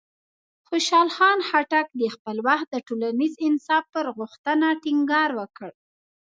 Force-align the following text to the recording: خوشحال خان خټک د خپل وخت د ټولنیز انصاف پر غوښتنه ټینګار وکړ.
خوشحال 0.67 1.07
خان 1.15 1.39
خټک 1.49 1.87
د 2.01 2.01
خپل 2.15 2.37
وخت 2.47 2.67
د 2.71 2.75
ټولنیز 2.87 3.33
انصاف 3.47 3.85
پر 3.93 4.05
غوښتنه 4.17 4.67
ټینګار 4.83 5.29
وکړ. 5.39 5.69